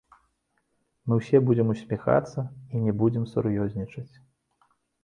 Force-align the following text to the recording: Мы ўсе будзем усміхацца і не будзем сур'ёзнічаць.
Мы 1.07 1.13
ўсе 1.19 1.37
будзем 1.49 1.67
усміхацца 1.75 2.47
і 2.73 2.85
не 2.87 2.91
будзем 3.05 3.31
сур'ёзнічаць. 3.37 4.13